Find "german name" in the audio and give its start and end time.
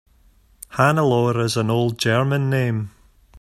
1.99-2.89